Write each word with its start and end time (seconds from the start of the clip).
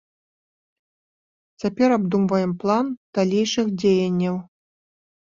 Цяпер 1.63 1.89
абдумваем 1.97 2.51
план 2.63 2.85
далейшых 3.19 3.65
дзеянняў. 3.83 4.35